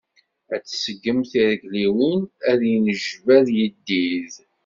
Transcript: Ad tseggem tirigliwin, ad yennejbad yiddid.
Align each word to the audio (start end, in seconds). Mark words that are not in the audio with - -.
Ad 0.53 0.63
tseggem 0.63 1.19
tirigliwin, 1.31 2.21
ad 2.49 2.59
yennejbad 2.69 3.47
yiddid. 3.57 4.33